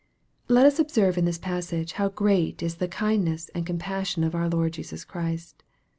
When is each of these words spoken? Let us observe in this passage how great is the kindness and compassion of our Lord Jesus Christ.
Let 0.47 0.65
us 0.65 0.79
observe 0.79 1.15
in 1.15 1.25
this 1.25 1.37
passage 1.37 1.91
how 1.93 2.09
great 2.09 2.63
is 2.63 2.77
the 2.77 2.87
kindness 2.87 3.51
and 3.53 3.67
compassion 3.67 4.23
of 4.23 4.33
our 4.33 4.49
Lord 4.49 4.73
Jesus 4.73 5.05
Christ. 5.05 5.61